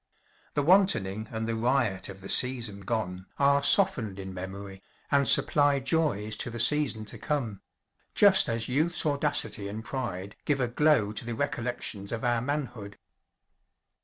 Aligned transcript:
The 0.55 0.63
wantoning 0.63 1.27
and 1.29 1.47
the 1.47 1.53
riot 1.55 2.09
of 2.09 2.21
the 2.21 2.27
season 2.27 2.79
gone 2.81 3.27
are 3.37 3.61
softened 3.61 4.17
in 4.19 4.33
memory, 4.33 4.81
and 5.11 5.27
supply 5.27 5.79
joys 5.79 6.35
to 6.37 6.49
the 6.49 6.57
season 6.59 7.05
to 7.05 7.19
come, 7.19 7.61
just 8.15 8.49
as 8.49 8.67
youth's 8.67 9.05
audacity 9.05 9.67
and 9.67 9.85
pride 9.85 10.35
give 10.43 10.59
a 10.59 10.67
glow 10.67 11.11
to 11.13 11.23
the 11.23 11.35
recollections 11.35 12.11
of 12.11 12.23
our 12.23 12.41
manhood. 12.41 12.97